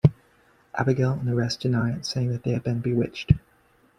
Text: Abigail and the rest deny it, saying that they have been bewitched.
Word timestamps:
Abigail 0.73 1.11
and 1.11 1.27
the 1.27 1.35
rest 1.35 1.59
deny 1.59 1.91
it, 1.91 2.07
saying 2.07 2.31
that 2.31 2.41
they 2.41 2.53
have 2.53 2.63
been 2.63 2.79
bewitched. 2.79 3.33